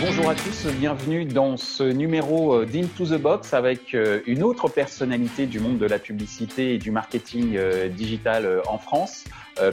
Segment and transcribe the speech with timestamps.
[0.00, 4.70] Bonjour à tous, bienvenue dans ce numéro euh, d'Into the Box avec euh, une autre
[4.70, 9.24] personnalité du monde de la publicité et du marketing euh, digital en France,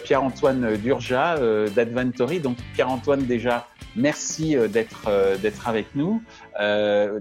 [0.04, 1.38] Pierre-Antoine Durja
[1.70, 2.41] d'Adventory.
[2.41, 6.21] Donc Pierre-Antoine, déjà, merci d'être d'être avec nous.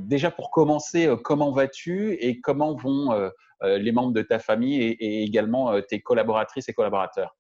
[0.01, 3.31] Déjà pour commencer, comment vas-tu et comment vont
[3.63, 7.37] les membres de ta famille et également tes collaboratrices et collaborateurs?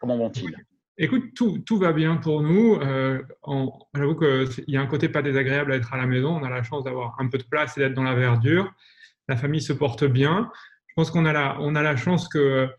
[0.00, 0.54] Comment vont-ils?
[1.02, 2.76] Écoute, tout, tout, va bien pour nous.
[2.76, 3.20] Euh,
[3.92, 6.36] J'avoue qu'il y a un côté pas désagréable à être à la maison.
[6.36, 8.72] On a la chance d'avoir un peu de place et d'être dans la verdure.
[9.26, 10.48] La famille se porte bien.
[10.86, 12.70] Je pense qu'on a, la, on a la chance que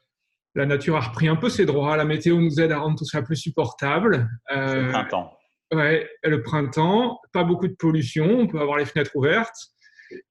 [0.55, 1.97] la nature a repris un peu ses droits.
[1.97, 4.29] La météo nous aide à rendre tout ça plus supportable.
[4.55, 5.37] Euh, le printemps.
[5.73, 7.19] Ouais, le printemps.
[7.33, 8.39] Pas beaucoup de pollution.
[8.39, 9.73] On peut avoir les fenêtres ouvertes.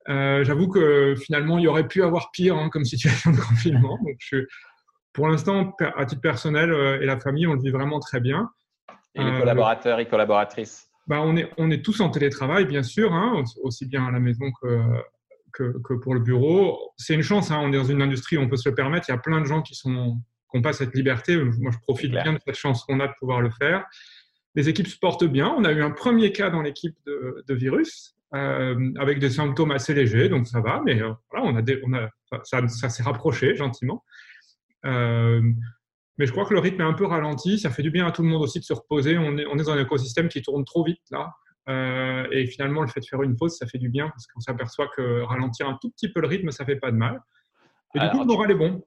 [0.09, 3.99] Euh, J'avoue que finalement, il y aurait pu avoir pire hein, comme situation de confinement.
[4.03, 4.47] Donc, je,
[5.13, 8.51] pour l'instant, à titre personnel euh, et la famille, on le vit vraiment très bien.
[9.15, 12.83] Et les euh, collaborateurs et collaboratrices bah, on, est, on est tous en télétravail, bien
[12.83, 14.81] sûr, hein, aussi bien à la maison que,
[15.53, 16.93] que, pour le bureau.
[16.97, 19.09] C'est une chance, hein, on est dans une industrie où on peut se le permettre.
[19.09, 20.19] Il y a plein de gens qui sont
[20.51, 21.37] qui n'ont pas cette liberté.
[21.37, 23.85] Moi, je profite bien de cette chance qu'on a de pouvoir le faire.
[24.55, 25.53] Les équipes se portent bien.
[25.57, 29.71] On a eu un premier cas dans l'équipe de, de, virus euh, avec des symptômes
[29.71, 30.83] assez légers, donc ça va.
[30.85, 32.09] Mais voilà, on a, on a
[32.45, 34.05] ça, ça s'est rapproché gentiment.
[34.85, 35.41] Euh,
[36.19, 37.59] mais je crois que le rythme est un peu ralenti.
[37.59, 39.19] Ça fait du bien à tout le monde aussi de se reposer.
[39.19, 41.33] On est, on est dans un écosystème qui tourne trop vite là.
[41.69, 44.41] Euh, et finalement, le fait de faire une pause, ça fait du bien parce qu'on
[44.41, 47.21] s'aperçoit que ralentir un tout petit peu le rythme, ça fait pas de mal.
[47.95, 48.83] Et du coup, le moral est bon.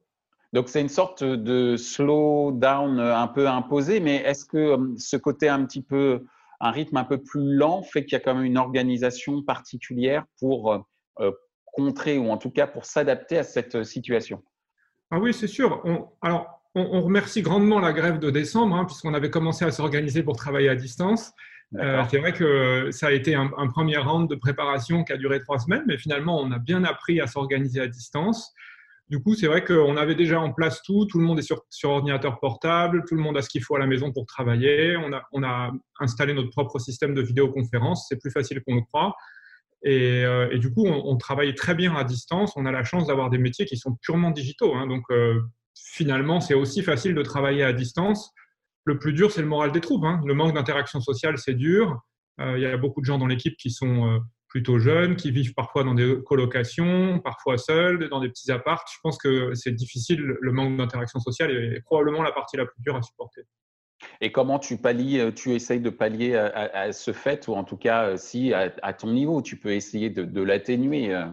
[0.52, 5.16] Donc, c'est une sorte de slow down un peu imposé, mais est-ce que euh, ce
[5.18, 6.26] côté un petit peu,
[6.60, 10.26] un rythme un peu plus lent fait qu'il y a quand même une organisation particulière
[10.40, 10.86] pour
[11.66, 14.44] contrer ou en tout cas pour s'adapter à cette situation?
[15.12, 15.82] Ah oui, c'est sûr.
[15.86, 20.24] On, alors, on, remercie grandement la grève de décembre, hein, puisqu'on avait commencé à s'organiser
[20.24, 21.32] pour travailler à distance.
[21.80, 25.42] Euh, c'est vrai que ça a été un, premier round de préparation qui a duré
[25.42, 28.54] trois semaines, mais finalement, on a bien appris à s'organiser à distance.
[29.10, 31.06] Du coup, c'est vrai qu'on avait déjà en place tout.
[31.06, 33.76] Tout le monde est sur, sur, ordinateur portable, tout le monde a ce qu'il faut
[33.76, 34.98] à la maison pour travailler.
[34.98, 38.08] On a, on a installé notre propre système de vidéoconférence.
[38.10, 39.16] C'est plus facile qu'on le croit.
[39.86, 42.54] Euh, et, du coup, on, travaille très bien à distance.
[42.56, 44.74] On a la chance d'avoir des métiers qui sont purement digitaux.
[44.74, 44.88] Hein.
[44.88, 45.40] donc, euh,
[45.76, 48.32] finalement, c'est aussi facile de travailler à distance.
[48.84, 50.04] Le plus dur, c'est le moral des troupes.
[50.04, 50.22] Hein.
[50.26, 52.00] Le manque d'interaction sociale, c'est dur.
[52.40, 55.54] Euh, il y a beaucoup de gens dans l'équipe qui sont plutôt jeunes, qui vivent
[55.54, 58.86] parfois dans des colocations, parfois seuls, dans des petits apparts.
[58.92, 60.20] Je pense que c'est difficile.
[60.40, 63.42] Le manque d'interaction sociale est probablement la partie la plus dure à supporter.
[64.22, 67.78] Et comment tu pallies, euh, tu essayes de pallier à, ce fait, ou en tout
[67.78, 71.26] cas, euh, si à, ton niveau, tu peux essayer de, l'atténuer euh?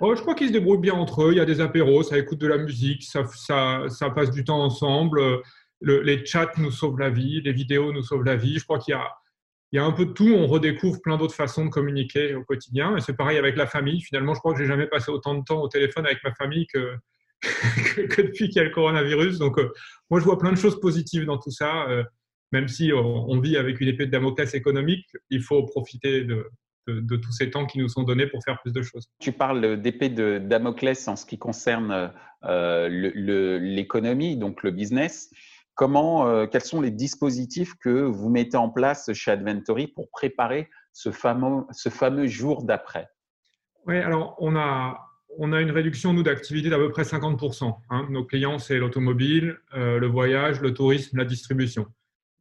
[0.00, 1.32] oh, Je crois qu'ils se débrouillent bien entre eux.
[1.32, 3.24] Il y a des apéros, ça écoute de la musique, ça,
[4.14, 5.20] passe du temps ensemble.
[5.80, 8.58] les chats nous sauvent la vie, les vidéos nous sauvent la vie.
[8.58, 9.08] Je crois qu'il y a,
[9.72, 10.32] il y a un peu de tout.
[10.34, 12.96] On redécouvre plein d'autres façons de communiquer au quotidien.
[12.96, 14.00] Et c'est pareil avec la famille.
[14.00, 16.66] Finalement, je crois que j'ai jamais passé autant de temps au téléphone avec ma famille
[16.66, 16.96] que,
[18.22, 19.38] depuis qu'il y a le coronavirus.
[19.38, 19.58] Donc,
[20.10, 21.86] moi, je vois plein de choses positives dans tout ça
[22.52, 26.50] même si on, vit avec une épée de Damoclès économique, il faut profiter de,
[26.86, 29.08] tous ces temps qui nous sont donnés pour faire plus de choses.
[29.18, 32.12] Tu parles d'épée de Damoclès en ce qui concerne
[32.44, 32.88] euh,
[33.58, 35.30] l'économie, donc le business.
[35.74, 40.70] Comment, euh, quels sont les dispositifs que vous mettez en place chez Adventory pour préparer
[40.92, 43.08] ce fameux, ce fameux jour d'après?
[43.86, 44.98] Oui, alors on a,
[45.38, 47.76] on a une réduction, nous, d'activité d'à peu près 50%.
[47.90, 48.06] Hein.
[48.10, 51.86] Nos clients, c'est l'automobile, euh, le voyage, le tourisme, la distribution.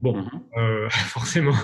[0.05, 0.29] Bon, mhm.
[0.57, 1.55] euh, forcément,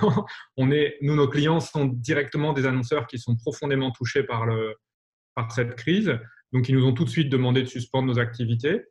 [0.57, 4.73] on est, nous, nos clients sont directement des annonceurs qui sont profondément touchés par, le,
[5.35, 6.17] par cette crise.
[6.51, 8.81] Donc, ils nous ont tout de suite demandé de suspendre nos activités.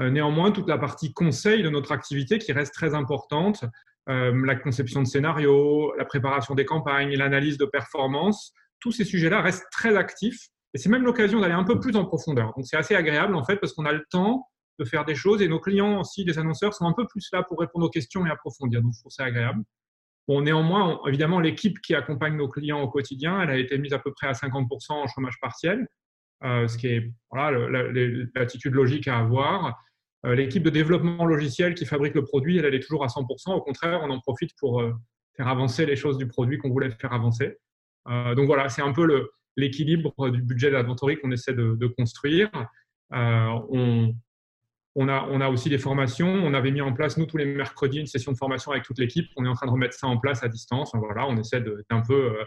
[0.00, 3.64] Euh, néanmoins, toute la partie conseil de notre activité qui reste très importante,
[4.08, 9.40] euh, la conception de scénarios, la préparation des campagnes, l'analyse de performance, tous ces sujets-là
[9.40, 10.48] restent très actifs.
[10.74, 12.52] Et c'est même l'occasion d'aller un peu plus en profondeur.
[12.56, 14.48] Donc, c'est assez agréable, en fait, parce qu'on a le temps
[14.78, 17.42] de faire des choses et nos clients aussi, les annonceurs, sont un peu plus là
[17.42, 18.82] pour répondre aux questions et approfondir.
[18.82, 19.62] Donc, je trouve ça agréable.
[20.28, 24.00] Bon, néanmoins, évidemment, l'équipe qui accompagne nos clients au quotidien, elle a été mise à
[24.00, 25.86] peu près à 50% en chômage partiel,
[26.44, 27.52] euh, ce qui est voilà,
[28.34, 29.80] l'attitude logique à avoir.
[30.24, 33.52] Euh, l'équipe de développement logiciel qui fabrique le produit, elle, est toujours à 100%.
[33.52, 34.92] Au contraire, on en profite pour euh,
[35.36, 37.58] faire avancer les choses du produit qu'on voulait faire avancer.
[38.06, 42.50] donc voilà, c'est un peu l'équilibre du budget d'inventory qu'on essaie de, de construire.
[43.10, 44.14] on,
[44.98, 46.28] on a, aussi des formations.
[46.28, 48.98] On avait mis en place, nous, tous les mercredis, une session de formation avec toute
[48.98, 49.26] l'équipe.
[49.36, 50.92] On est en train de remettre ça en place à distance.
[50.94, 52.44] Voilà, on essaie d'un peu euh,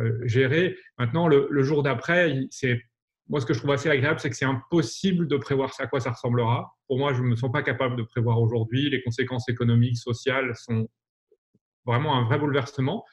[0.00, 0.76] euh, gérer.
[0.98, 2.82] Maintenant, le, jour d'après, c'est
[3.28, 6.00] moi, ce que je trouve assez agréable, c'est que c'est impossible de prévoir à quoi
[6.00, 6.74] ça ressemblera.
[6.88, 8.90] Pour moi, je ne me sens pas capable de prévoir aujourd'hui.
[8.90, 10.88] Les conséquences économiques, sociales sont
[11.86, 13.04] vraiment un vrai bouleversement.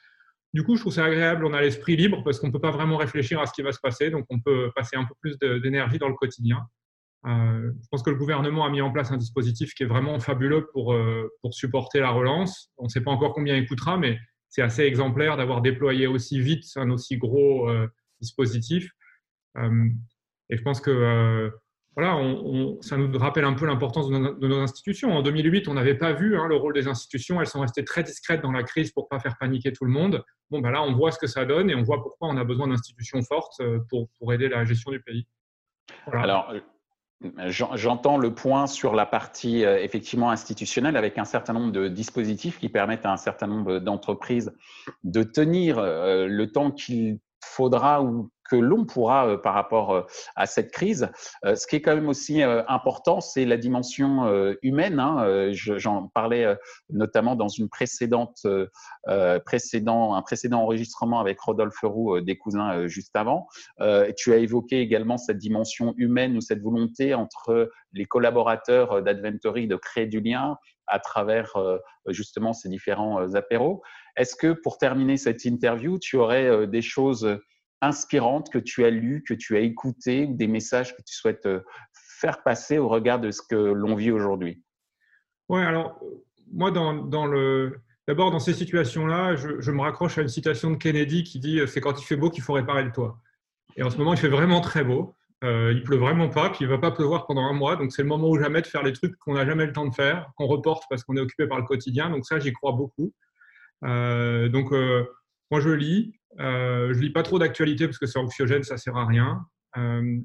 [0.54, 1.44] du coup, je trouve ça agréable.
[1.46, 3.72] On a l'esprit libre parce qu'on ne peut pas vraiment réfléchir à ce qui va
[3.72, 4.10] se passer.
[4.10, 6.66] Donc, on peut passer un peu plus d'énergie dans le quotidien.
[7.26, 10.18] Euh, je pense que le gouvernement a mis en place un dispositif qui est vraiment
[10.20, 12.70] fabuleux pour, euh, pour supporter la relance.
[12.78, 14.18] On ne sait pas encore combien il coûtera, mais
[14.48, 17.88] c'est assez exemplaire d'avoir déployé aussi vite un aussi gros euh,
[18.20, 18.90] dispositif.
[19.58, 21.50] et je pense que
[21.96, 22.18] voilà,
[22.82, 25.12] ça nous rappelle un peu l'importance de, nos institutions.
[25.16, 27.40] En 2008, on n'avait pas vu hein, le rôle des institutions.
[27.40, 30.22] Elles sont restées très discrètes dans la crise pour pas faire paniquer tout le monde.
[30.50, 32.44] Bon, ben là, on voit ce que ça donne et on voit pourquoi on a
[32.44, 35.26] besoin d'institutions fortes pour, pour aider la gestion du pays.
[36.12, 36.52] Alors,
[37.48, 42.58] J'entends le point sur la partie euh, effectivement institutionnelle avec un certain nombre de dispositifs
[42.58, 44.54] qui permettent à un certain nombre d'entreprises
[45.02, 50.02] de tenir euh, le temps qu'il faudra ou que l'on pourra euh, par rapport euh,
[50.34, 51.08] à cette crise.
[51.44, 54.26] Euh, ce qui est quand même aussi important, c'est la dimension
[54.62, 55.00] humaine.
[55.00, 55.50] Hein.
[55.52, 56.56] J'en parlais
[56.90, 58.46] notamment dans une précédente,
[59.44, 63.46] précédent, un précédent enregistrement avec Rodolphe Roux des cousins juste avant.
[64.16, 69.76] Tu as évoqué également cette dimension humaine ou cette volonté entre les collaborateurs d'Adventory de
[69.76, 70.56] créer du lien
[70.86, 71.56] à travers
[72.08, 73.82] justement ces différents apéros.
[74.16, 77.38] Est-ce que pour terminer cette interview, tu aurais des choses
[77.86, 81.46] inspirantes que tu as lues, que tu as écoutées, ou des messages que tu souhaites
[81.46, 81.60] euh,
[82.20, 84.62] faire passer au regard de ce que l'on vit aujourd'hui?
[85.48, 86.00] Oui, alors
[86.52, 87.80] moi, dans, le...
[88.06, 91.80] d'abord, dans ces situations-là, je, me raccroche à une citation de Kennedy qui dit C'est
[91.80, 93.18] quand il fait beau qu'il faut réparer le toit.
[93.76, 95.14] Et en ce moment, il fait vraiment très beau.
[95.44, 97.76] Euh, il pleut vraiment pas, puis il va pas pleuvoir pendant un mois.
[97.76, 99.86] Donc c'est le moment ou jamais de faire les trucs qu'on n'a jamais le temps
[99.86, 102.08] de faire, qu'on reporte parce qu'on est occupé par le quotidien.
[102.10, 103.12] Donc ça, j'y crois beaucoup.
[103.84, 105.04] Euh, donc euh,
[105.50, 106.14] moi, je lis.
[106.40, 109.40] Euh, je lis pas trop d'actualité parce que c'est anxiogène, ça sert à rien.
[109.76, 110.18] Euh,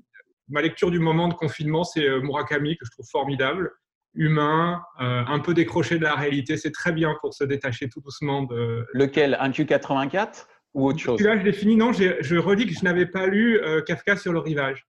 [0.50, 3.72] ma lecture du moment de confinement, c'est euh, Murakami que je trouve formidable,
[4.14, 6.58] humain, un peu décroché de la réalité.
[6.58, 8.86] C'est très bien pour se détacher tout doucement de.
[8.94, 9.38] Lequel?
[9.40, 11.22] Un Q84 ou autre chose?
[11.22, 11.78] Là, je l'ai fini.
[11.78, 14.86] Non, je relis que je n'avais pas lu Kafka sur le rivage.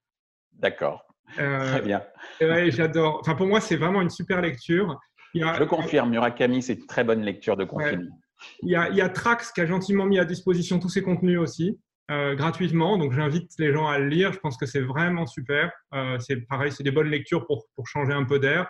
[0.55, 1.07] D'accord.
[1.37, 2.03] Très bien.
[2.41, 3.19] J'adore.
[3.21, 4.99] Enfin, pour moi, c'est vraiment une super lecture.
[5.35, 8.19] Je confirme, Murakami, c'est une très bonne lecture de confinement.
[8.63, 11.79] Il y, a, Trax qui a gentiment mis à disposition tous ses contenus aussi,
[12.11, 12.99] euh, gratuitement.
[12.99, 14.33] Donc j'invite les gens à le lire.
[14.33, 15.71] Je pense que c'est vraiment super.
[15.95, 18.69] Euh, c'est pareil, c'est des bonnes lectures pour, pour changer un peu d'air.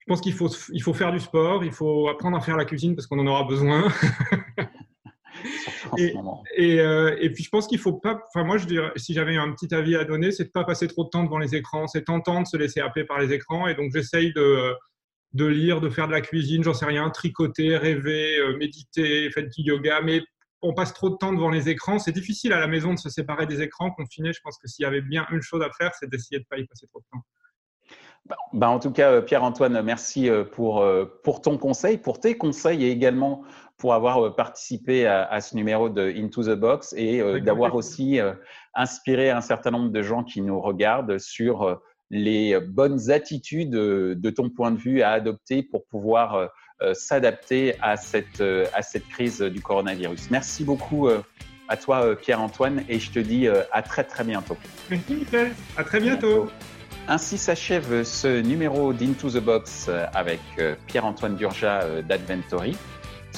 [0.00, 2.64] Je pense qu'il faut, il faut faire du sport, il faut apprendre à faire la
[2.64, 3.92] cuisine parce qu'on en aura besoin.
[5.98, 6.14] et,
[6.56, 8.18] et, euh, et, puis je pense qu'il faut pas.
[8.28, 10.88] Enfin moi je dirais, si j'avais un petit avis à donner, c'est de pas passer
[10.88, 11.86] trop de temps devant les écrans.
[11.86, 14.74] C'est tentant de se laisser happer par les écrans et donc j'essaye de
[15.32, 19.44] de lire, de faire de la cuisine, j'en sais rien, tricoter, rêver, euh, méditer, faire
[19.44, 20.22] du yoga, mais
[20.62, 21.98] on passe trop de temps devant les écrans.
[21.98, 23.90] C'est difficile à la maison de se séparer des écrans.
[23.90, 26.44] Confiné, je pense que s'il y avait bien une chose à faire, c'est d'essayer de
[26.44, 27.24] ne pas y passer trop de temps.
[28.26, 30.84] Bah, bah, en tout cas, euh, Pierre-Antoine, merci euh, pour,
[31.22, 33.44] pour ton conseil, pour tes conseils et également
[33.76, 38.18] pour avoir participé à, ce numéro de Into the Box et d'avoir aussi
[38.74, 44.30] inspiré un certain nombre de gens qui nous regardent sur les bonnes attitudes euh, de
[44.30, 46.46] ton point de vue à adopter pour pouvoir euh,
[46.82, 50.30] euh, s'adapter à cette, à cette crise du coronavirus.
[50.30, 51.08] Merci beaucoup
[51.68, 54.56] à toi, Pierre-Antoine, et je te dis à très très bientôt.
[54.88, 55.50] Merci, Michel.
[55.76, 56.48] À très bientôt.
[57.08, 60.40] Ainsi s'achève ce numéro d'Into the Box avec
[60.86, 62.76] Pierre-Antoine Durja d'Adventory.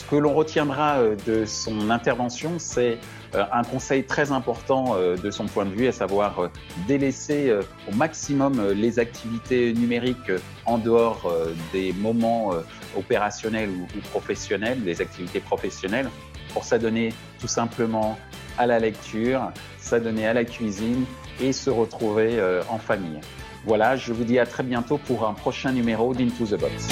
[0.00, 2.96] Ce que l'on retiendra de son intervention, c'est
[3.34, 6.48] euh, un conseil très important euh, de son point de vue, à savoir euh,
[6.89, 7.55] délaisser
[7.86, 10.32] au maximum les activités numériques
[10.65, 11.31] en dehors
[11.72, 12.53] des moments
[12.96, 16.08] opérationnels ou, professionnels, des activités professionnelles,
[16.55, 18.19] pour s'adonner tout simplement
[18.56, 21.05] à la lecture, s'adonner à la cuisine
[21.41, 23.20] et se retrouver en famille.
[23.67, 26.89] Voilà, je vous dis à très bientôt pour un prochain numéro d'Into the Box.